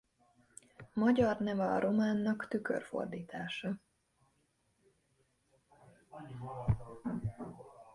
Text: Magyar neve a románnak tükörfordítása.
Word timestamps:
Magyar 0.93 1.39
neve 1.39 1.63
a 1.65 1.79
románnak 1.79 2.47
tükörfordítása. 2.47 3.79